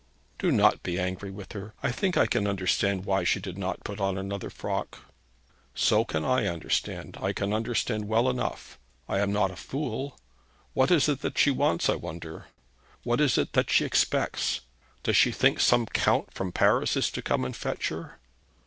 [0.39, 1.75] 'Do not be angry with her.
[1.83, 4.97] I think I can understand why she did not put on another frock.'
[5.75, 7.17] 'So can I understand.
[7.21, 8.79] I can understand well enough.
[9.07, 10.17] I am not a fool.
[10.73, 12.47] What is it she wants, I wonder?
[13.03, 14.61] What is it she expects?
[15.03, 18.17] Does she think some Count from Paris is to come and fetch her?'